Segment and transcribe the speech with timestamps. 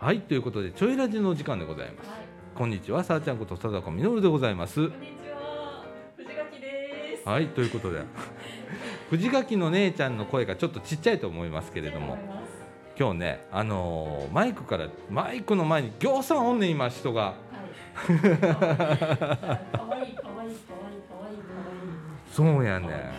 [0.00, 2.10] はいということでちょいラジのお時間でございます、
[2.54, 4.88] こんにちはさあちゃんこと貞子みのるでございます。
[4.88, 5.84] こんにちは、
[6.16, 7.28] 藤垣です。
[7.28, 8.02] はいということで
[9.10, 12.16] 藤垣の姉ちゃんの声がちょっとちっちゃいと思いますけれども
[12.98, 17.34] 今日ねあのーマイクからマイクの前にぎょうさんおんねん今人がはい。
[18.06, 18.60] 可愛い可愛い
[19.72, 21.36] 可愛い可愛い可愛い
[22.30, 23.10] そうやね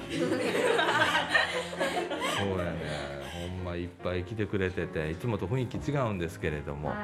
[4.04, 6.98] ぱい来てくれてていつもと雰囲気違うんですけれども、はい。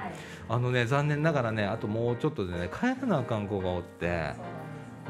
[0.50, 4.34] あのね残念ながらねあともうちょっとでね帰らなあかん子がおって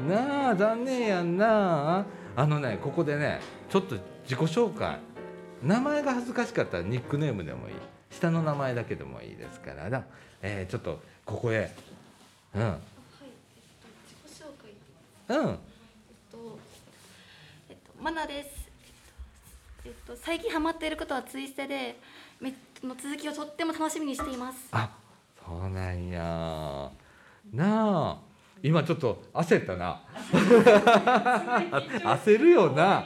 [0.06, 2.04] なあ残念やんなあ
[2.36, 4.98] あのねここでねちょっと自己紹介
[5.62, 7.74] 名前が恥ずかしかったらニックネームでもいい
[8.10, 10.04] 下の名前だけでもいいですからな、
[10.42, 11.72] えーちょっとここへ
[12.54, 12.80] うんはい、えっ
[13.82, 13.88] と、
[14.28, 15.36] 自己紹介。
[15.38, 15.56] うんえっ
[16.30, 16.58] と。
[17.68, 18.65] えっと、マナです。
[19.86, 21.98] えっと、えっと最近ハマっていることはツイステで。
[22.40, 22.52] め、
[22.82, 24.68] の続きをとっても楽しみにしています。
[24.72, 24.90] あ
[25.44, 26.90] そうなんや
[27.52, 28.18] なあ
[28.62, 30.02] 今ちょっと焦ったな
[30.32, 33.04] 焦るよな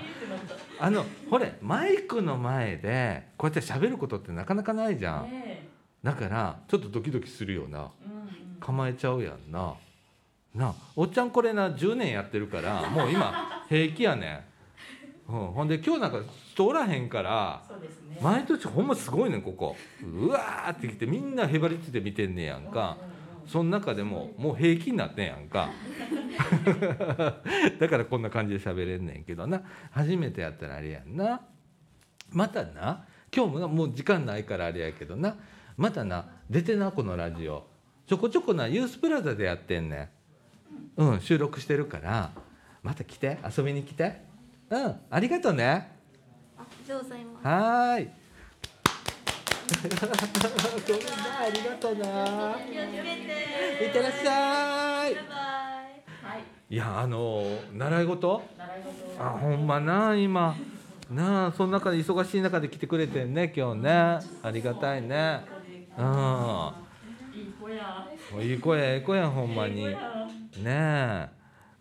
[0.79, 5.69] あのほれマイクの前でこうやって喋ることってなかなかないじゃんね
[6.03, 8.07] だからちょっとドキドキするよなえ。
[8.07, 8.57] うんうん。
[8.59, 9.75] 構えちゃうやんな
[10.55, 14.41] なあおっちゃんこれな10年やってるからもう今平気やねん、
[15.31, 16.21] うん、ほんで今日なんか
[16.53, 17.63] 人おらへんから
[18.11, 18.19] ね。
[18.21, 19.77] 毎年ほんますごいねんここ。
[20.03, 22.97] うわーってきてみんなへばりついて見てんねやんか。
[23.47, 25.71] その中でももう平気になってんやんか。
[27.79, 29.63] だからこんな感じで喋れんねんけどな。
[29.93, 31.41] 初めてやったらあれやんな。
[32.31, 35.37] またな今日もなもう時間ないからあれやけどな。
[35.77, 37.69] またな出てなこのラジオ。
[38.07, 40.11] ちょこちょこなユースプラザでやってんね
[40.97, 41.03] ん。
[41.03, 42.33] うん収録してるから。
[42.83, 44.30] また来て遊びに来て
[44.71, 45.91] うんありがとうね
[46.57, 47.47] あ、ありがとうございます。
[47.47, 48.11] はーい
[49.71, 52.07] ごめんなありがとうな。
[52.61, 55.27] いってらっしゃいバイバイ。
[56.23, 56.45] はい。
[56.71, 58.43] いやあの習い事？
[58.57, 59.23] 習い事。
[59.25, 60.55] あほんまな今
[61.11, 65.41] なあその中で忙しい中で来てくれてんね今日ねありがたいね
[65.99, 66.01] う
[67.37, 68.07] いい子や。
[68.39, 71.29] んいい子やええ子やほんまにねいい子や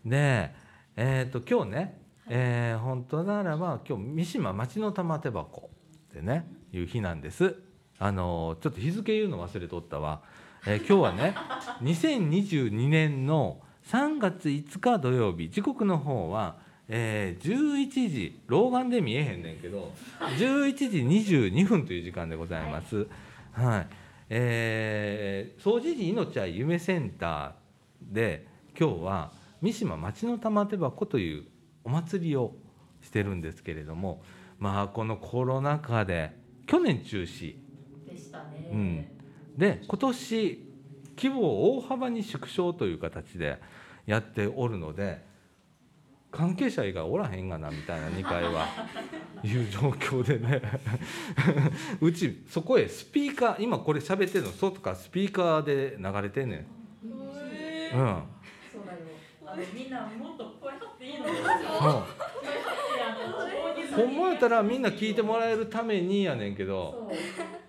[0.05, 0.51] えで
[0.95, 2.01] えっ、と今日ね、
[2.31, 5.71] えー本当ならば今日三島町の玉手箱
[6.11, 7.55] ってねいう日なんです。
[7.97, 10.21] あのちょっと日付言うの忘れとったわ、
[10.65, 11.35] えー今日はね
[11.81, 15.49] 2022年の3月5日土曜日。
[15.49, 16.57] 時刻の方は、
[16.87, 18.39] えー11時。
[18.45, 19.91] 老眼で見えへんねんけど
[20.37, 23.07] 11時22分という時間でございます。
[23.53, 23.87] はい、
[24.29, 28.45] えー、総除寺命愛夢センターで
[28.79, 29.31] 今日は
[29.61, 31.45] 三島町の玉手箱という
[31.83, 32.55] お祭りを
[33.01, 34.21] してるんですけれども
[34.57, 37.55] まあこのコロナ禍で去年中止
[38.07, 38.69] でしたね。
[38.71, 39.05] うん
[39.57, 40.65] で今年
[41.17, 43.59] 規模を大幅に縮小という形で
[44.05, 45.21] やっておるので
[46.31, 48.67] 関係者以外おらへんがなみたいな2階は
[49.43, 50.61] いう状況でね
[51.99, 56.59] うちそこへスピーカー今これ喋ってるの外からスピーカーで流れてんねん。
[56.59, 58.23] うん
[58.71, 58.99] そうだよ。
[59.45, 60.58] あのみんなもっと
[61.17, 61.73] 声張っていいの。
[63.33, 64.07] 声張ってそうあの。
[64.07, 67.09] ほんまやったらみんな聞いてもらえるためにやねんけど。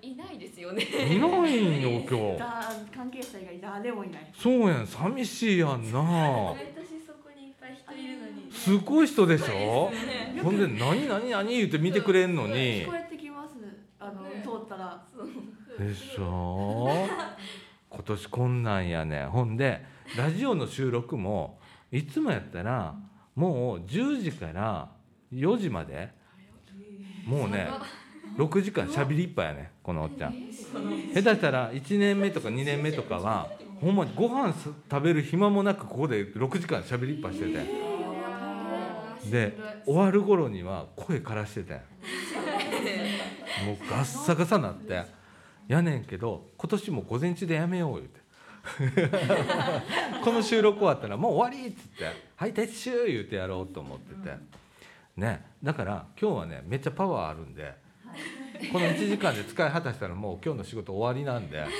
[0.02, 0.14] い。
[0.14, 0.38] ない。
[0.38, 0.82] ですよね。
[0.82, 1.18] い。
[1.18, 1.50] ない。
[1.50, 4.32] んよ今日だ、関係者以外誰もいない。
[4.36, 8.06] そうやん寂しいやんな私そこにいっぱい人い。
[8.06, 8.52] るのに。
[8.52, 9.06] すごい。
[9.06, 13.54] 人でしょねほんで何何何言って見てくれんのに聞こえてきます。
[13.98, 15.04] あの、ね通ったら。
[15.78, 17.06] でしょ
[17.88, 19.82] 今年こんなんやねほんで
[20.16, 21.58] ラジオの収録も
[21.90, 22.94] いつもやったら
[23.34, 24.90] もう10時から
[25.32, 26.18] 4時まで。
[27.26, 27.68] もうね
[28.36, 30.32] 6時間しゃべりいっぱいやねこのおっちゃん。
[31.14, 33.48] 下手したら1年目とか2年目とかは
[33.80, 34.54] ほんまにご飯
[34.90, 37.66] 食べる暇もなくここで6時間しゃべりっぱしてて
[39.30, 41.74] で終わる頃には声枯らしてて
[43.66, 45.04] もうガッサガサなって。
[45.68, 48.19] やねんけど今年も午前中でやめよう言うて。
[50.24, 52.04] この収録終わったらもう終わりっつって
[52.36, 54.60] 「はい撤収」言うてやろうと思ってて。
[55.16, 57.74] ねだから今日はねめっちゃパワーあるんで
[58.72, 61.60] この1時間で使い果たしたらもう今日の仕事終わりなんで。
[61.60, 61.70] あの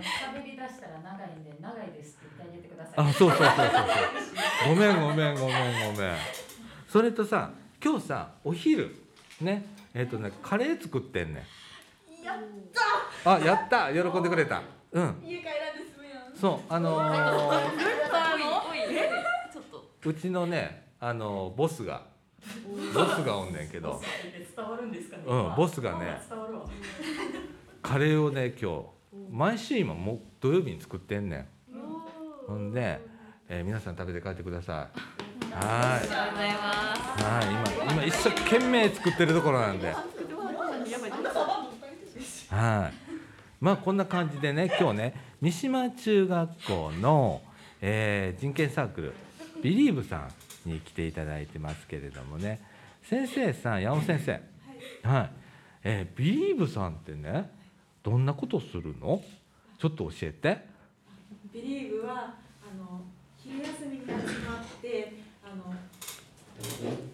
[0.00, 2.94] 喋り出したら長いんで長いですって言ってあげてください。
[2.96, 3.66] あそうそうそうそう。
[4.64, 6.14] そうごめんごめんごめんごめん。
[6.88, 8.94] それとさ今日さお昼
[9.40, 11.44] ねえっ、とねカレー作ってんね
[12.20, 12.24] ん。
[12.24, 12.38] やっ
[13.24, 14.62] あやった喜んでくれた
[14.94, 16.36] うん家帰らんで済むやん。
[16.36, 17.60] そうあのー。
[20.06, 22.02] うちのねあのボスが
[22.94, 24.00] ボスがおんねんけど
[24.54, 25.22] 伝わるんですかね。
[25.26, 26.66] うんボスがね伝わるわ。
[27.82, 28.86] カレーをね今日
[29.30, 31.46] 毎週今もう土曜日に作ってんねん
[32.46, 33.00] ほんで、
[33.48, 37.44] えー皆さん食べて帰ってくださいはありがとうございますいはい
[37.84, 39.92] 今今一生懸命作ってるところなんで
[42.50, 43.03] はい。
[43.64, 47.40] まあこんな感じでね今日ね三島中学校の、
[47.80, 49.14] えー人権サークル
[49.62, 50.28] ビリーブさ
[50.66, 52.60] んに来ていただいてますけれどもね。
[53.04, 54.32] 先生さん山本先生。
[55.08, 55.30] はい、
[55.82, 57.50] えービリーブさんってね
[58.02, 59.22] どんなことするの？
[59.78, 60.66] ちょっと教えて。
[61.50, 62.34] ビリーブは
[62.70, 63.00] あの
[63.38, 64.12] 昼休みに集
[64.46, 65.72] まってあの
[66.60, 67.13] 学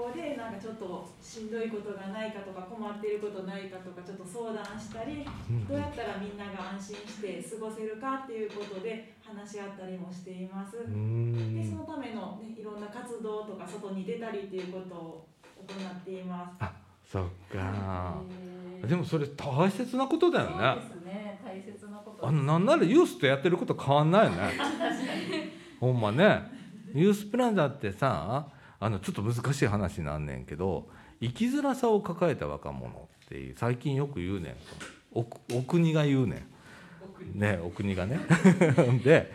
[0.00, 10.78] 校でなんかちょっとしんどいことがないかとか困っていることないかとかちょっと相談したりうんどうやったらみんなが安心して過ごせるかっていうことで話し合ったりもしています。
[10.80, 15.26] でそのんための、ね、いろんな活動とか外に出たりっていうことを
[15.56, 16.56] 行っています。
[16.60, 16.72] あ
[17.04, 18.16] そっか。
[18.86, 20.76] でもそれ大切なことだよね。
[20.80, 24.52] そうですね大切なことあのなんならユースとやってること変わんないよね。
[25.78, 26.60] ほんまね。
[26.94, 28.48] ユースプラザってさ
[28.80, 30.88] あのちょっと難しい話になんねんけど
[31.20, 34.56] 生きづらさを抱えた若者っていう最近よく言うねん
[35.12, 35.20] お
[35.52, 36.46] お国が言うね
[37.34, 37.38] ん。
[37.38, 38.18] ねお国がね。
[39.04, 39.32] で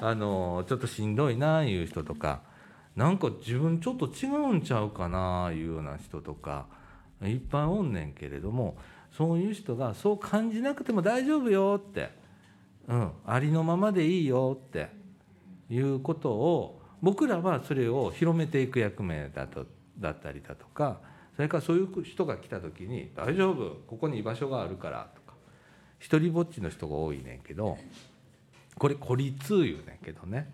[0.00, 2.42] あのちょっとしんどいないう人とか
[2.96, 6.66] なんか自分ちょっと違うんちゃうかないうような人とか
[7.22, 8.76] いっぱいおんねんけれども
[9.12, 12.10] そういう人がそう感じなくても大丈夫よって、
[12.88, 14.88] うん、ありのままでいいよって
[15.70, 19.66] いうことを僕らはそれを広めていく役目だと
[19.98, 21.00] だったりだとか
[21.36, 25.34] それからそういう人が来た時に「大丈夫ここに居場所があるから」とか
[25.98, 27.76] 一人ぼっちの人が多いねんけど
[28.78, 30.52] これ孤立言うねんけどね。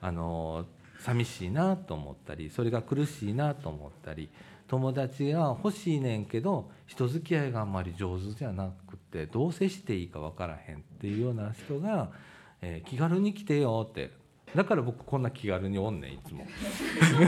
[0.00, 0.66] あの
[0.98, 4.28] 寂しいなと思ったりそれが苦しいなと思ったり
[4.68, 12.10] 友達が欲しいねんけど人付き合いがあんまり上手じゃなくてどう接していいか分からへんっていうような人が、
[12.60, 14.10] えー気軽に来てよって
[14.54, 16.46] だから僕こんな気軽におんねんいつも。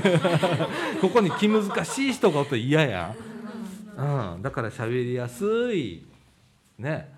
[1.01, 3.15] ここに気難しい人がおって嫌や。
[3.97, 6.05] ん、うん、だから喋りやすい。
[6.79, 7.09] ね。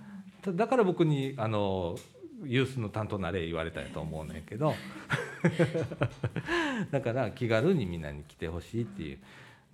[0.47, 1.97] だから僕にあの
[2.45, 4.75] ユースの担当なれ言われたんやと思うねんけど。
[6.91, 9.19] だから気軽にみんなに来てほしいっていう。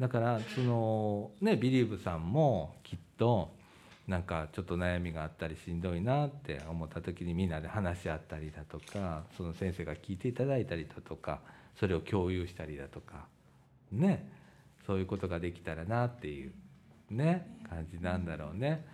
[0.00, 3.54] だからそのねビリーブさんもきっと
[4.06, 11.40] なんかちょっと悩みがあったりしんどいなって思った時にみんなで話し合ったりだとかその先生が聞いていただいたりだとか
[11.78, 13.26] それを共有したりだとか
[13.92, 14.28] ね
[14.86, 16.52] そういうことができたらなっていう
[17.10, 18.84] ね感じなんだろうね。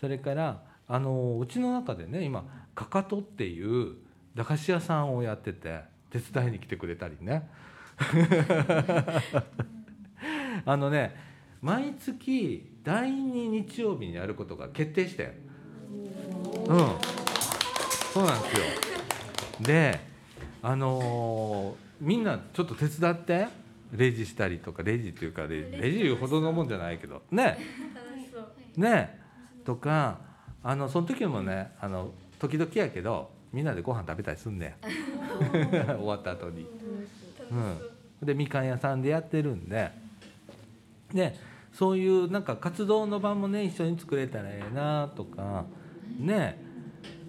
[0.00, 3.96] それからあのうちの中でね今かかとっていう
[4.34, 5.80] 駄菓子屋さんをやってて
[6.10, 7.48] 手伝いに来てくれたりね
[10.64, 11.16] あのね
[11.60, 15.36] 毎月第2日曜日にやることが決定して
[16.68, 16.78] うん。
[18.12, 18.62] そうなんですよ。
[19.60, 20.00] で
[20.62, 23.46] あのーみんなちょっと手伝って。
[23.92, 27.22] レジしたりとかレジっていうかレジレジいうほどのもんじゃないけど。
[27.30, 27.58] ね。
[28.76, 29.20] ね。
[29.64, 30.18] とか
[30.62, 36.66] あのその時もねあの時々やけどみんなでご飯食べたりすんねん 終わった後に。
[38.20, 39.92] うん、でみかん屋さんでやってるんで。
[41.12, 41.36] で
[41.74, 45.64] そういうなんか活動の場もね一緒に作れたらええなとか
[46.18, 46.62] ね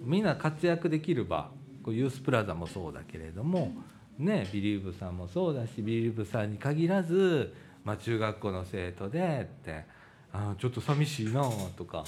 [0.04, 1.50] みんな活躍できる場
[1.82, 3.72] こうユースプラザもそうだけれども
[4.18, 9.84] ねビリーブさんもそうだしビリーブさんに限らず、まあ、中学校の生徒でって
[10.32, 11.42] あちょっと寂しいな
[11.76, 12.04] とか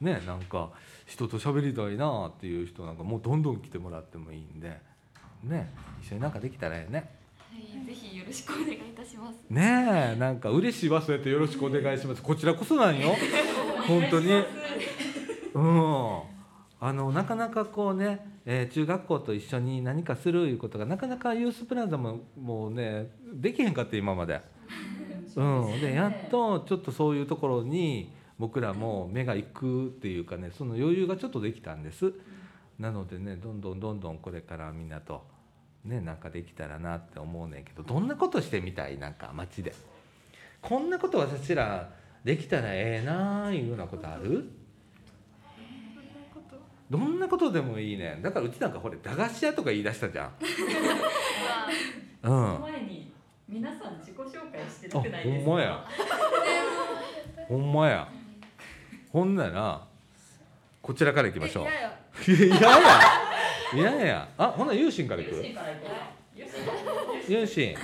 [0.00, 0.70] ねなんか
[1.06, 4.80] 人と喋りたいなっていう人なんかもうどんどん来てもらってもいいんで
[5.44, 7.25] ね一緒になんかできたらええね。
[7.56, 9.36] はい、ぜひよろしくお願いいたします。
[9.48, 12.22] ねえなんか嬉しいわそうやってよろしくお願いします。
[12.22, 13.14] こちらこそなんよ。
[13.88, 14.30] 本当に。
[15.54, 16.20] うん。
[16.78, 24.42] あのなかなかこうね、えー中学校と一緒に何かするいうことがなかなかユースプラザももうねできへんかって今まで、
[25.34, 32.12] うん、でやっとちょっとそういうところに僕らも目が行くっていうかねその余裕がちょっとできたんです。
[32.78, 35.24] なのでねどんどんどんどんこれからみんなと
[35.86, 38.98] ねなんかできたらなって思うねんけどどんなことしてみたい？
[38.98, 39.74] なんか街で。
[40.62, 41.90] こんなこと私ら
[42.24, 44.50] できたらええなあいうようなことある？
[46.90, 47.50] どんなこと？
[47.52, 48.22] でもいいねん。
[48.22, 50.32] だからうちなんかほれ駄菓子屋とか言い出したじゃん。
[52.22, 52.60] うん。
[52.60, 53.12] 前に
[53.48, 55.84] 皆さん自己紹介してあほんまや。
[57.48, 58.08] ほんまや。
[59.12, 59.84] ほんなら
[60.82, 61.66] こちらから行きましょう。
[61.66, 63.25] え いやいや
[63.74, 64.28] いやいや。
[64.38, 65.36] あほなユーシンから行く？
[67.28, 67.82] ユーシン三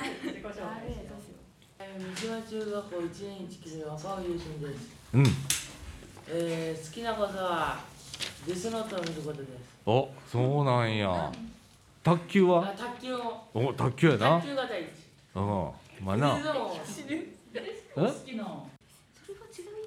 [2.17, 4.79] 島中学校一年一期生の赤尾優心です。
[5.15, 5.27] うん。
[6.29, 7.81] えー、好きなことは
[8.47, 9.51] デスノートを見ることです。
[9.85, 11.33] おそうなんや。
[12.05, 12.69] 卓球は？
[12.69, 14.41] あ卓球もお卓球やな。
[14.41, 14.87] 卓球が第一
[15.35, 15.71] うん。
[16.05, 16.31] まあな。
[16.31, 16.45] 好きな
[17.95, 18.15] それが違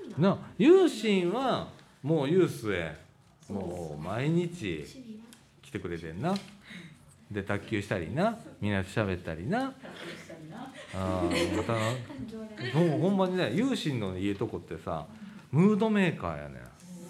[0.03, 0.37] うんだな。
[0.57, 1.69] ユーシンは
[2.03, 2.95] もうユースへ
[3.49, 4.85] もう毎日
[5.75, 6.35] 趣味は来てくれてんな。
[7.31, 8.37] で卓球したりな。
[8.61, 9.73] みんなと喋ったりな。
[10.93, 11.79] あーまたな。
[11.79, 15.05] もうほんまにねユーシンの家とこってさ
[15.51, 16.61] ムードメーカーやねん。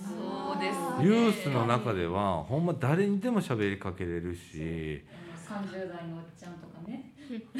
[0.07, 5.03] そうですユースの中ではほんま誰にでも喋りかけれるし。
[5.47, 7.11] 30代のおっちゃんとかね。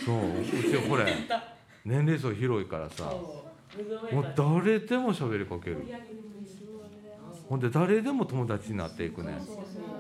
[0.04, 1.14] そううちこれ
[1.86, 5.84] 年齢層広いからさもう誰でも喋りかける。
[7.48, 9.40] ほんで誰でも友達になっていくねん。
[9.40, 9.95] そうそう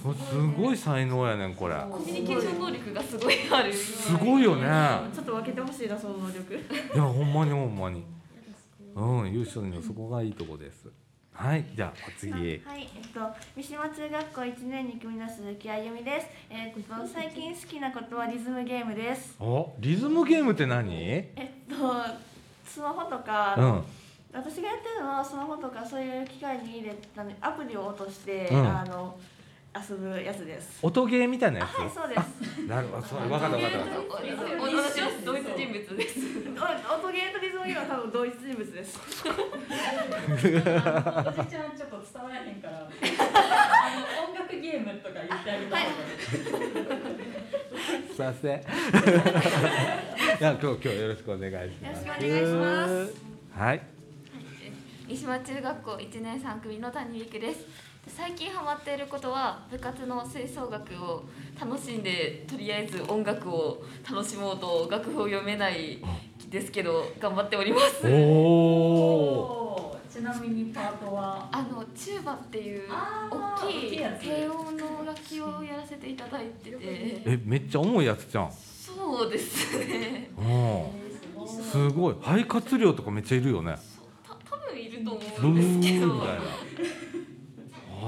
[0.00, 1.74] すごい才能やねんこれ。
[1.90, 3.72] コミュニケーション能力がすごいある。
[3.72, 4.66] すごいよね。
[5.14, 6.54] ちょっと分けてほしいなその能力。
[6.54, 6.58] い
[6.96, 8.04] やほんまにほんまに。
[8.94, 10.88] うん優勝のそこがいいとこです。
[11.32, 12.38] はいじゃあお次は
[12.76, 13.20] い、えっと、
[13.56, 16.26] 三島中学校一年二組の鈴木あゆみです。
[16.50, 19.36] えっと、最近好きなことはリズムゲームです。
[19.40, 20.92] おリズムゲームって何？
[20.92, 21.76] えっと、
[22.66, 23.82] スマホとか、うん。
[24.32, 28.78] 私がやってるのはスマホとかそういう機械に入れたねアプリを落として、うん。
[28.78, 29.16] あの
[29.72, 30.80] 遊ぶやつです。
[30.82, 32.20] 音ゲーみたいなやはい、そうです。
[32.56, 33.86] つなるほどそう分かった分かった
[35.24, 37.64] 同一人物ですお音ゲーとリズム。
[37.66, 38.98] ゲームは多分同一人物です。
[38.98, 40.50] おじ
[41.48, 42.82] ちゃんちょっと伝わらへんからあ
[44.24, 45.86] の音楽ゲームとか言ってあげたい
[48.12, 48.60] すいません。
[50.40, 52.04] いや今日今日よろしくお願いします。
[52.06, 53.14] よろしくお願いします。
[53.56, 53.82] はい。
[55.10, 61.24] 三島中学校1年3組の谷美久です最近ハマっていることは部活の吹奏楽を
[61.60, 66.02] 楽しんでとりあえず音楽を楽しもうと楽譜を読めない
[66.50, 68.00] ですけど頑張っております。
[68.02, 68.04] ち
[70.22, 71.48] なみにパートは？
[71.52, 72.88] あのチューバっていう
[73.30, 76.78] 大きい低音の楽器をやらせていただいてて。
[76.80, 78.52] えめっちゃ重いやつじゃん。
[78.52, 79.78] そうです。
[79.78, 81.52] ねうん。
[81.62, 82.14] すごい。
[82.20, 83.78] 肺活量とかめっちゃいるよね。
[84.26, 86.06] た多分いると思うんですけど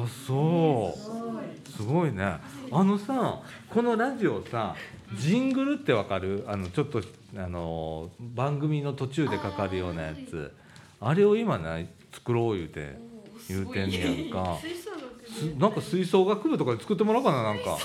[0.04, 1.70] あそう。
[1.70, 2.36] すごいね。
[2.70, 3.40] あのさ
[3.70, 4.74] このラジオさ
[5.14, 6.44] ジングルってわかる？
[6.46, 7.02] あのちょっと
[7.36, 10.52] あの番組の途中でかかるようなやつ。
[11.00, 12.96] あれを今ね作ろう言うて
[13.48, 14.58] 言うてんねやんか。
[15.58, 17.78] なんか吹奏楽部とかで作ってもらおうかななんか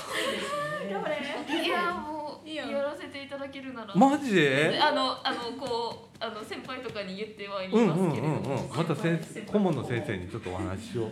[1.48, 3.94] いやもうやらせていただけるなら。
[3.94, 4.78] マジで？
[4.80, 11.10] あのあのこうあの先輩とかに言ってはいうんうんますけれども、うんうんまた先生顧問の先生にちょっとお話ししよう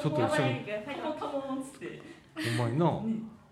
[0.00, 0.64] ちょっと一緒に。
[2.58, 3.00] ほんまにな。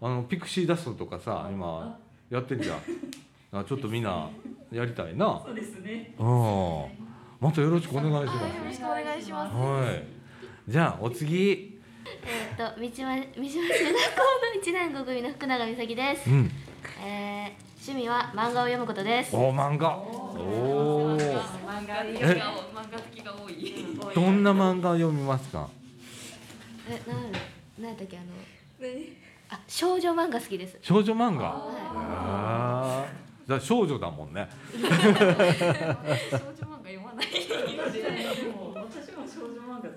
[0.04, 1.96] あのピクシーダストとかさ今
[2.28, 2.78] やってんじゃん。
[3.52, 4.28] あちょっとみんな
[4.72, 5.40] やりたいな。
[5.44, 6.14] そうですね。
[6.18, 6.26] うん。
[7.40, 8.42] またよろしくお願いします。
[8.42, 9.54] はいよろしくお願いします。
[9.56, 10.04] はい。
[10.68, 11.80] じゃあお次。
[12.24, 16.30] えーっと三島三島中学校の一年5組の福永美咲です。
[16.30, 16.50] うん
[17.04, 19.34] えー趣味は漫画を読むことです。
[19.34, 19.96] お漫画。
[19.96, 23.74] おお漫画好きが漫画好きが多い
[24.14, 25.68] どんな漫画を読みますか？
[26.88, 27.22] え、なん
[27.82, 28.26] なんやったっけあの。
[29.50, 30.78] あ、少女漫画好きです。
[30.80, 31.44] 少女漫画？
[31.44, 33.48] はあー。
[33.48, 34.48] じゃあ少女だもんね。
[34.72, 35.08] 少女漫画
[36.84, 37.26] 読まない。
[37.26, 37.32] で
[38.48, 39.88] も私も少女漫画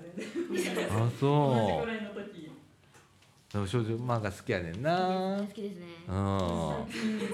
[0.52, 1.86] 全然あそう。
[1.86, 2.42] ぐらいの時。
[2.42, 2.45] でも
[3.52, 5.86] 少女漫画好きやねんな好きですね。
[6.08, 6.14] うん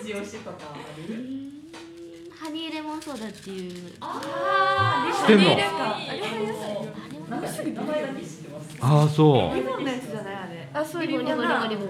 [0.03, 0.77] 一押しとかあ
[1.09, 1.15] る
[2.39, 3.93] ハニーレモンソーダっていう。
[4.01, 5.53] あ知ってんの？
[5.53, 5.63] あれ
[7.29, 10.69] なんか名前だけ知ってますああそうリボンのやつじゃないあれ。
[10.75, 11.89] あ、そうリボンリボンリボンリボン。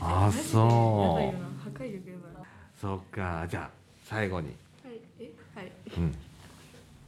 [0.00, 2.46] ああそう破壊力やばい。
[2.78, 3.70] そっかじゃあ
[4.04, 4.48] 最後に
[4.84, 5.72] はい、え、はい。
[5.96, 6.14] うん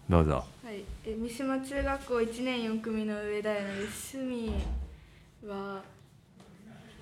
[0.08, 4.16] どうぞはい、え三島中学校一年四組の上田彩乃です。
[4.18, 4.54] 趣味
[5.48, 5.82] は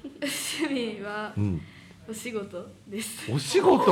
[0.05, 1.61] 趣味はうん
[2.07, 3.33] お仕事です。
[3.33, 3.91] お仕事？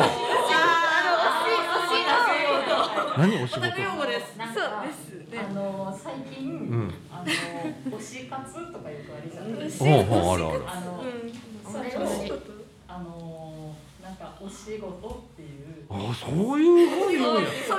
[3.17, 3.67] 何お仕事？
[3.81, 5.39] 用語ですなんそうかですね。
[5.39, 9.85] あの最近、んあの推し活とかよくありじゃないですか。
[9.87, 10.05] あるあ
[10.37, 11.33] るあの、うん。
[11.73, 12.53] それをお仕事。
[12.87, 15.87] あのなんかお仕事っていう。
[15.89, 16.27] あそ
[16.57, 17.73] ういうそういう用語です。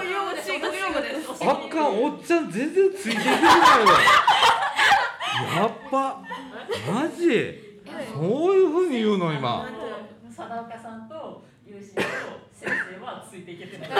[1.43, 3.49] あっかんおっちゃん全然ついていけてないわ
[5.57, 6.23] やっぱ
[6.91, 7.72] マジ？
[8.13, 9.65] そういうふうに言うの今
[10.29, 12.01] 貞岡さんと友人と
[12.53, 13.89] 先生はついていけてない。
[13.89, 13.93] お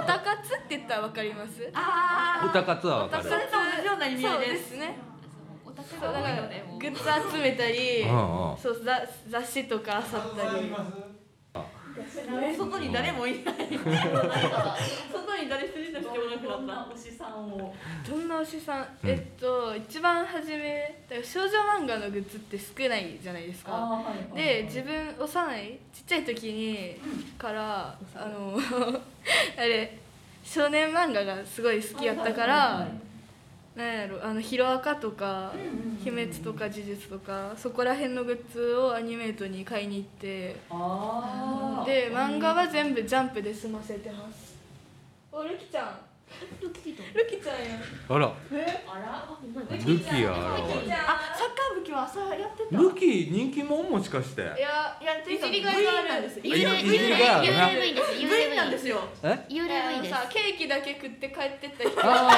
[0.00, 1.70] たかつって言ったらわかります？
[1.74, 4.52] あおたかつはわかるそれと同じような意味合そういで。
[4.52, 4.96] ですすね。
[5.64, 6.48] オタクそうだからグ
[6.86, 6.98] ッズ
[7.32, 8.04] 集めたり、
[8.60, 10.72] そう雑雑誌とか漁ったり。
[12.56, 13.54] 外に誰もいない。
[15.12, 21.48] 外にに誰一人としてもなくどんなっな推しさんをたどんな推しさん、うんえっと一番初めだから少女
[21.82, 23.18] 漫画のグッズって少ない。
[23.22, 23.46] じゃない。
[23.46, 24.02] ですか
[24.34, 26.96] で自分幼いちっちゃい時に
[27.38, 28.56] からあの
[29.56, 29.98] あれ
[30.44, 32.72] 少年漫画がすごい好きやったから、はい。
[32.74, 33.11] はいはい
[33.74, 35.52] なんやろあのヒロアカとか
[36.04, 41.86] 「鬼滅」とか「呪術」とかそこら辺のグッズをアニメートに買いに行ってあー。
[41.86, 44.56] で漫画は全部ジャンプで済ませてます。
[45.30, 46.11] おルキちゃん
[46.62, 46.70] ル
[47.26, 47.76] キちゃんや
[48.08, 48.26] あら。
[48.26, 49.28] あら。
[49.84, 54.42] ルキやあらあサッカー部今日朝やってたルキ人気者もしかして。
[54.42, 55.40] いやいやっていう。
[55.40, 57.52] かいじりがいがあるなんですいじりいじりがある。
[57.54, 59.26] な ULV です部員なんですよえ？
[59.50, 62.32] 幽霊部員ですさケーキだけ食って帰ってった人あ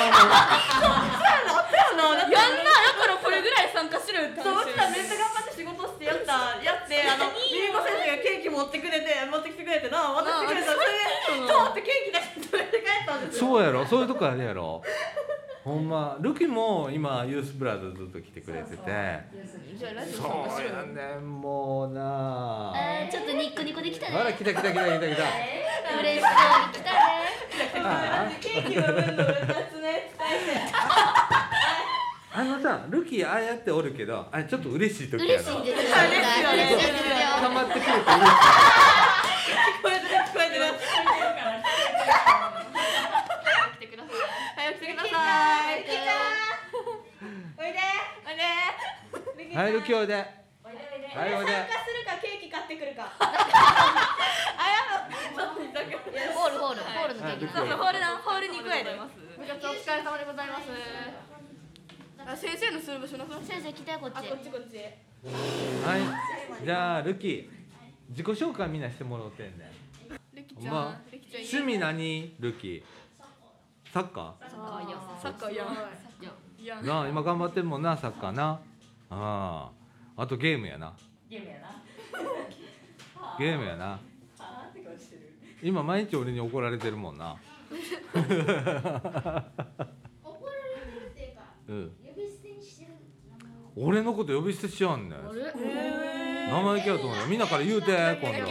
[0.75, 2.65] そうなのだってやんな。
[2.65, 6.33] だからこれぐらい参加するってそうう話ちらめっちゃ頑張って仕事してやった
[6.63, 13.47] やってあの リリコ先生がケーキ持ってくれて持ってきてくれてな渡してくれたそれで通ってケーキだけ食べて帰ったんですよ。
[13.47, 13.84] そうやろ？
[13.89, 14.83] そういうとこあるやろ。
[15.65, 18.77] ほんまルキも今ユースブラザーずっと来てくれてて。
[18.77, 18.91] そう
[20.63, 22.73] やねんもうな。
[22.77, 24.17] えー、ちょっとニッコニコできたね。
[24.17, 25.25] あら来た来た来た来た来た
[26.01, 26.33] 嬉しそう
[26.67, 26.99] に来たね。
[27.77, 29.27] あケーキの分の2
[29.71, 30.11] つね
[32.37, 35.25] あのさルキああやっておるけどあれちょっと嬉しい時やろ。
[35.25, 35.97] 嬉しいですよ。
[36.09, 37.01] 嬉しいよね嬉しいですよ
[37.41, 38.35] 溜まってくると嬉しい
[39.79, 40.65] 聞こえてる聞こえてる
[43.75, 44.13] 来てください
[44.57, 45.09] 早く来てくださ
[45.71, 45.95] いルキち
[47.57, 47.79] おいで
[49.55, 50.27] おいではいルキおいで。
[50.65, 51.07] おいでおいで。
[51.15, 51.53] はいおいで。
[51.55, 53.07] 参加するかケーキ買ってくるか。
[53.15, 53.23] あ
[54.67, 57.55] やのちょっとだけホールホールホールのケーキ。
[57.55, 57.69] そう。
[57.69, 60.67] そうホールなホールに行くやでます部活お疲れ様でございます。
[62.27, 64.17] あ先生のする場所なくなっ先生来たよこっち。
[64.19, 64.77] あこっちこっち。
[64.83, 66.65] はい。
[66.65, 67.49] じゃあルキ
[68.11, 69.71] 自己紹介みんなしてもらおうてんねん。
[70.35, 70.99] ルキちゃん、
[71.33, 72.83] 趣味何ルキ
[73.93, 75.65] サッカサッカーやサッカーや
[76.83, 78.61] なあ今頑張ってんもんなサッカーな
[79.17, 79.71] あ
[80.17, 80.93] ああとゲームやな。
[81.29, 81.83] ゲームやな。
[83.39, 84.01] ゲームやな。
[85.63, 87.37] 今毎日俺に怒られてるもんな。
[88.13, 88.43] 怒られてる
[91.07, 91.97] っていうかうん。
[92.05, 92.91] 呼び捨てにしてる
[93.77, 95.21] 俺のこと呼び捨てしやんねん。
[96.51, 97.27] 生意気やと思うよ。
[97.27, 98.51] みんなから言うて今度。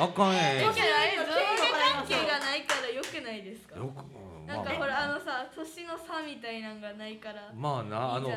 [0.00, 3.76] あかんえよくない上下関係がないからよくないですか？
[3.76, 8.34] よく、うんなんかまあほらあのさ年の差みたいなんがないからまあなあのユ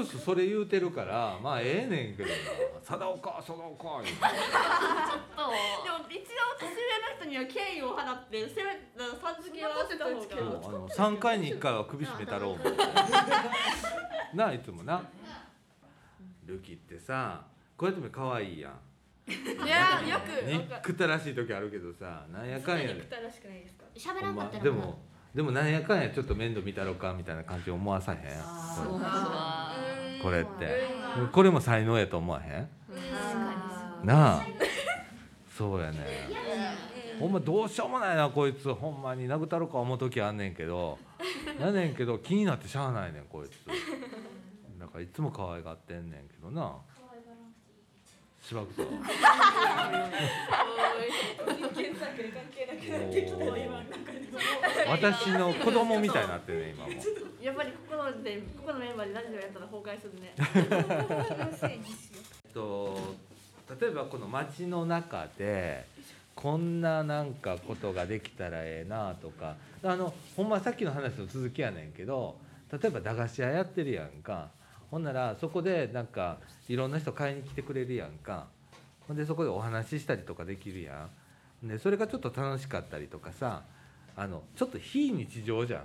[0.00, 2.34] ースそれ言うてるからまあええねんけどな
[2.82, 4.20] 「貞岡貞岡」言うて。
[4.22, 5.52] でも
[6.08, 6.24] 一応
[6.58, 8.80] 年上の人には敬意を払ってせめて
[9.20, 10.62] さん付けはした方が。
[10.62, 12.58] そうあの3回に1回は首絞めたろう
[14.36, 15.02] なあいつもな。
[16.46, 17.44] ルキってさ
[17.76, 18.72] こうやっても可愛いやん
[19.28, 19.32] い
[19.68, 20.28] やよく
[20.82, 22.94] 憎たらしい時あるけどさなんやかんやで。
[22.94, 23.84] 憎たらしくないですか？
[23.96, 24.98] 喋らんかったらでも
[25.34, 28.20] でもなんやかんやちょっと面倒見たろかみたいな感じ思わさへん？
[30.22, 30.40] これ。
[30.42, 30.88] って。
[31.20, 31.28] うん。
[31.28, 32.68] これも才能やと思わへん？
[34.06, 34.46] なあ。
[35.56, 35.98] そうやね
[37.20, 38.72] ほんまどうしようもないなこいつ。
[38.74, 39.28] ほんまに。
[39.28, 40.98] 殴ったろか思う時あんねんけど。
[41.60, 43.64] やねんけど気になってしゃあないねんこいつ。
[44.80, 46.76] だからいつも可愛がってんねんけどな
[48.50, 48.82] しばくぞ
[51.72, 53.80] 検索で関係なくなってきたね今
[54.90, 56.90] 私の子供みたいになってるね今も。
[57.40, 60.34] やっぱりここのでここのメンバーでラジオやったら崩壊するね。
[62.52, 62.98] と
[63.80, 65.86] 例えばこの街の中で
[66.34, 72.36] こんななんかことができたらええなとかあのほんまさっきの話の続きやねんけど
[72.72, 74.50] 例えば駄菓子屋やってるやんか
[74.90, 78.48] ほんならそこでなんかいろんな人買いに来てくれるやんか。
[79.06, 81.08] ほんでそこでお話ししたりとかできるや
[81.62, 81.68] ん。
[81.68, 83.62] でそれがちょっと楽しかったりとかさ
[84.16, 85.80] あのちょっと非日常じゃん。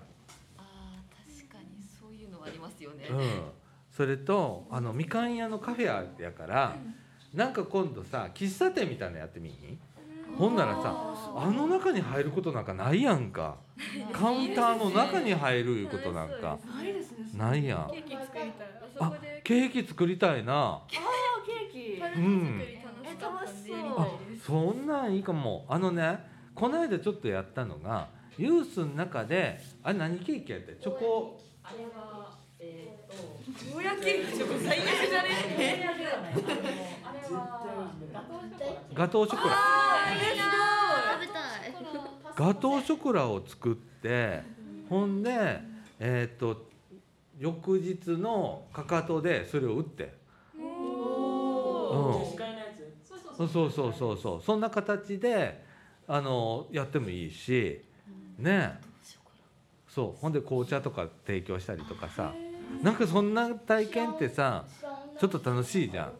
[0.57, 3.41] あー確かにそういうのはありますよね、うん、
[3.91, 6.75] それとあのみかん屋のカフェやから、
[7.33, 9.77] なんか今度さ喫茶店みたいなのやってみい
[10.37, 13.57] ほんならさあの中に入ることなんかないやんか。
[14.13, 16.57] カウンターの中に入るいうことなんか。
[17.35, 17.91] ないやん。
[17.91, 18.67] ケーキ作りたい。
[18.99, 20.53] あケーキ作りたいな。
[20.53, 21.99] あケーキ。
[21.99, 24.07] タルト作り楽しかったんでやりたあ
[24.45, 25.65] そんなんいいかも。
[25.67, 26.19] あのね
[26.53, 31.37] この間ちょっとやったのがユースの中であれ何ケーキやってチョコ
[32.65, 33.17] えーっ
[33.69, 36.33] とゴーヤケーキとか最悪じゃねゴーヤではない
[37.03, 37.91] あれは
[38.93, 39.55] ガトーショコラ。
[39.55, 40.53] ガトーショコ
[41.03, 41.73] ラ食べたい
[42.35, 44.41] ガトーショコラを作って
[44.89, 45.59] ほんで
[45.99, 46.65] えっ、と
[47.37, 50.13] 翌日のかかとでそれを打って。
[50.57, 50.61] うん。
[52.25, 53.37] 司会のやつ。
[53.37, 53.93] そうそうそう。
[53.93, 55.63] そうそうそんな形で
[56.07, 57.81] あのやってもいいし。
[58.37, 58.79] ね。
[59.87, 60.19] そう。
[60.19, 62.33] ほんで紅茶とか提供したりとかさ
[62.81, 64.65] なんかそんな体験ってさ
[65.19, 66.11] ちょっと楽しいじゃ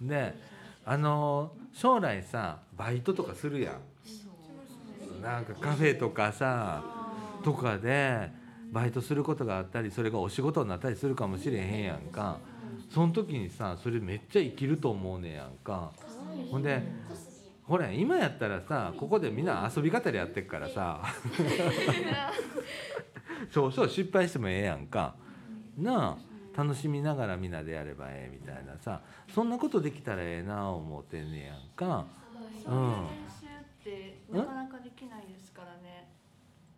[0.00, 0.06] ん。
[0.06, 0.34] で
[0.84, 5.22] あの将来さバイトとかするやん。
[5.22, 6.82] なんかカフェとかさ
[7.44, 8.30] とかで
[8.72, 12.38] バイトすることがあったりそれがお仕事になったりするかもしれへんやんか
[12.88, 15.92] その時にさそれめっちゃ生きると思うねやんか
[16.50, 16.82] ほんで
[17.64, 21.02] ほら今やったらさここでみんな遊び方でやってっからさ
[23.50, 25.14] そうそう失敗してもええやんか
[25.78, 29.00] なあ楽しみながらみんなでやればええみたいなさ
[29.32, 32.06] そんなことできたらええな思ってんねやんか。
[32.66, 36.19] うん練習ってなかなかできないですからね。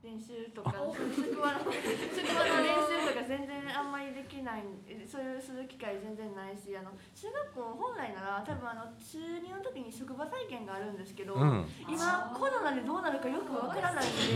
[0.02, 0.74] 練習とか
[1.14, 4.66] 職場の練習とか全然あんまりできない
[5.06, 11.64] そういうする機会全然ないしあの中学校本来なら多分あの中2の時に職場体験があるんですけど、うん。
[11.86, 14.34] 今コロナでどうなるかよくわからないんで、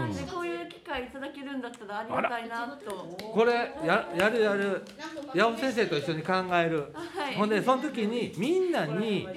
[0.00, 2.90] なんでこういう機会いただけるんだったらありがたいなと。
[2.92, 3.52] これ
[3.84, 4.84] ややるやる。
[5.34, 6.92] 八尾先生と一緒に考える。
[6.94, 7.34] はい。
[7.34, 9.28] ほんでその時にみんなに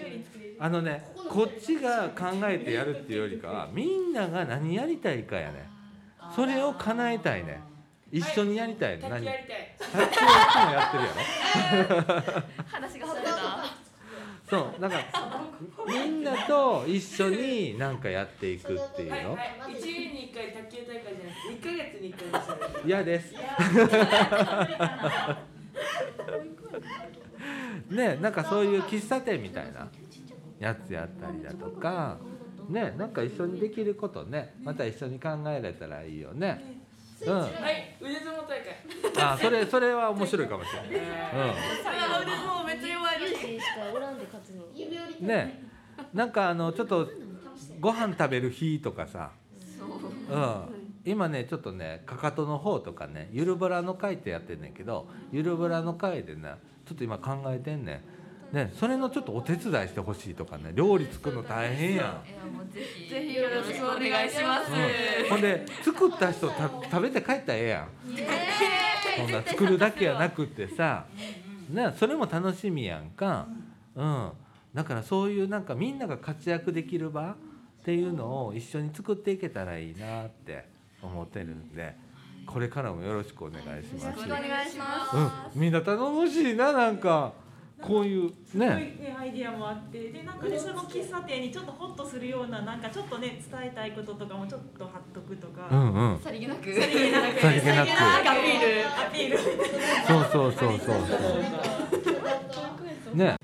[0.60, 5.70] あのねこっちが考えてやるっていうよりかはみんなが何やりたいかやね。
[6.36, 7.62] それを叶えたいね。
[8.12, 9.26] 一緒にやりたいの何？
[9.26, 9.76] 卓球やりたい。
[9.80, 11.10] 卓球いつもやってるや
[11.88, 12.44] ろ。
[12.68, 13.32] 話が外れた。
[14.50, 14.82] そう。
[14.82, 15.06] だから
[15.88, 19.16] みんなと一緒になんかやっていくっていうの。
[19.16, 19.72] はいはい。
[19.72, 23.34] 1年に1回卓球大会じゃなくて1ヶ月に1回ですよね嫌です。
[27.90, 29.88] ねなんかそういう喫茶店みたいな
[30.62, 32.20] やつやったりだとか
[32.70, 36.80] ねなんか一緒にできることねまた一緒に考えれたらいいよね。
[37.26, 37.40] うん。
[37.40, 37.52] はい
[38.00, 39.24] 腕相撲大会。
[39.34, 40.90] あそれそれは面白いかもしれない。
[40.90, 44.20] もうめっちゃ弱いユーシしかおらん。
[44.20, 45.28] で勝つのうん。
[45.28, 45.64] ね
[46.14, 47.10] なんかあのちょっと
[47.80, 49.32] ご飯食べる日とかさ。
[50.30, 50.82] うん。
[51.04, 56.54] 今ねちょっとねかかとの方とかねゆるブラの会ってやってんねんけどゆるブラの会でね
[56.86, 58.02] ちょっと今考えてんねん
[58.52, 61.98] ねそれのちょっとお手伝いしてほしいとかね料理作るの大変やん。
[61.98, 62.12] いや
[62.54, 63.10] もうぜひ。
[63.10, 64.72] ぜひよろしくお願いします。
[64.72, 67.88] うん、ほんで作った人た食べて帰ったらええやん、
[69.18, 71.06] そんな作るだけやなくってさ、
[71.70, 73.48] ね、それも楽しみやんか、
[73.96, 74.32] うん、
[74.74, 77.36] だからそういうなんかみんなが活躍できる場っ
[77.84, 80.66] ていうのを一緒に作っていけたらいいなって
[81.02, 81.96] 思ってるんで
[82.46, 84.26] これからもよろしくお願いします。
[84.26, 85.56] お願いします。
[85.56, 87.34] うん、みんな頼もしいななんか
[87.82, 96.20] こういうすごいねねアイディアもあってでなんかねその喫茶店にちょっとホッとするようななんかちょっとね伝えたいこととかもちょっと貼っとくとか、うんうん。
[96.20, 96.74] さりげなく。
[96.74, 97.40] さりげなく。
[97.40, 97.94] さりげなくア
[98.36, 98.88] ピール。
[98.88, 100.94] アピールそうそうそうそ
[103.14, 103.18] う。
[103.18, 103.36] ね、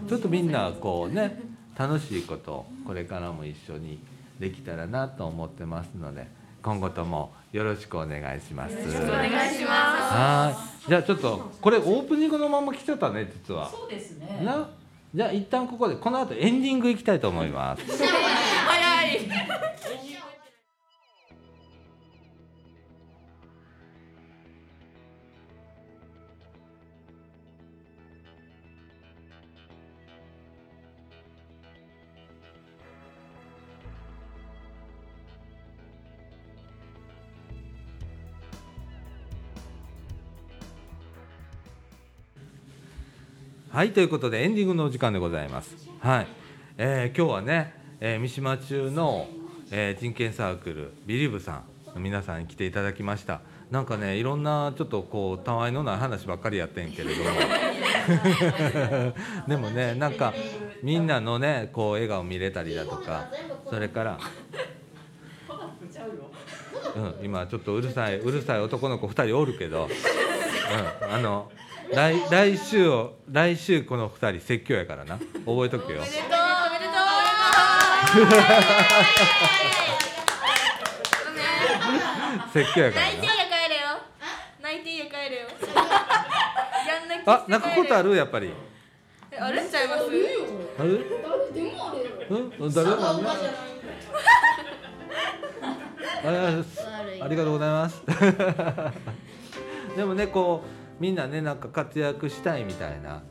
[0.00, 1.38] うん、ちょっとみんなこうね
[1.76, 4.00] 楽しいことをこれからも一緒に
[4.38, 6.28] できたらなと思ってますので
[6.62, 8.76] 今後ともよろしくお願いします。
[8.76, 8.78] お
[9.10, 13.70] 願いしまはいじゃあちょっとこれオープニングのまま来ちゃったね実は。
[13.70, 14.68] そうですねな？
[15.14, 17.86] じゃあ一旦ここでこの後エンディング行きたいと思います。
[17.86, 18.04] す。
[18.04, 19.69] 早い。
[43.72, 45.76] はいということでエンディングのお時間でございます。
[46.00, 46.26] はい、
[46.76, 49.28] えー今日はね、えー三島中の、
[49.70, 53.42] えー人権サークルビリーブさんの皆さんに来ていただきました。
[53.70, 57.30] なんかねいろんなちょっとこうたわいのない話ばっかりやってんけれども
[59.46, 60.34] でもねなんか
[60.82, 63.28] みんなのねこう笑顔見れたりだとか
[63.68, 64.18] それから。
[66.96, 69.88] うん、今ちょっとうるさいうるさい男の子2人おるけど、
[71.04, 71.52] うん、あの
[71.94, 76.26] 来来週を来週この2人説教やからな覚えとくよおめでとう。
[76.68, 76.94] おめでとう。
[82.52, 83.80] 説教やから泣いてなや帰れよ。
[84.62, 85.48] 泣いてや帰れよ。
[86.88, 88.14] やんなきあ泣くことある？
[88.16, 88.52] やっぱり
[89.32, 90.02] えあれしちゃいます？
[90.78, 91.06] ある？
[92.30, 92.34] う
[92.68, 92.74] ん？
[92.74, 92.94] 誰あ
[97.22, 98.02] ありがとうございます
[99.96, 100.68] でもねこう
[101.00, 103.22] みんなねなんか活躍したいみたいな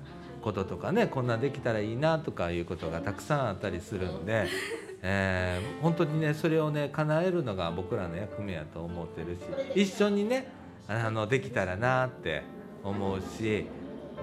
[0.41, 4.47] こととかねこんなんできたらいいなとかいうことがたくさんあったりするんで、
[5.03, 9.37] えー本当にねそれをね叶えるのが僕らの役目やと思ってる
[9.75, 10.51] し一緒にね
[10.87, 12.43] あのできたらなって
[12.83, 13.65] 思うし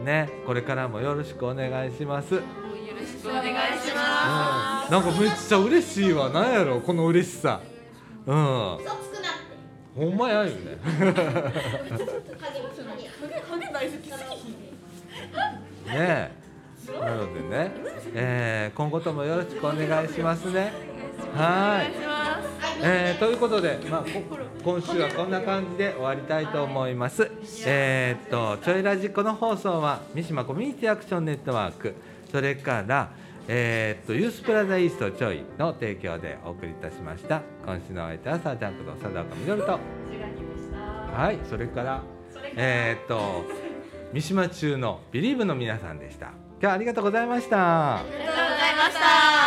[0.05, 2.35] ねこれからもよろしくお願いします。
[2.35, 2.45] うん、よ
[2.99, 3.47] ろしくお願い
[3.79, 6.31] しまなんかめっちゃ嬉しいわ。
[6.31, 7.61] なんやろこの嬉しさ。
[8.27, 8.79] うん
[9.97, 10.53] ほんまやよね。
[15.87, 16.31] ねえ。
[17.01, 17.73] なのでね、
[18.15, 20.73] えー今後ともよろしくお願いしますね。
[21.35, 21.93] はい。
[22.83, 24.23] えーということで、まあ、こ
[24.63, 27.31] 今週はこんな感じで終わりたいと思います。
[27.65, 31.95] えーっと、ちょいラジこの放送は三島コミュニティアクションネットワーク、
[32.31, 33.11] それから、
[33.49, 37.43] えーっと、ユースプラザイーストちょいの提供でお送りいたしました。
[37.65, 39.79] 今週のお相手はサージャンクの佐田岡みどると、
[41.15, 42.03] はい、それから、
[42.57, 43.45] えーっと、
[44.13, 46.27] 三島中のビリーブの皆さんでした。
[46.27, 47.99] 今日はありがとうございました。
[47.99, 49.46] ありがとうございました